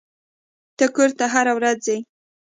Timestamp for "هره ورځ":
1.33-1.77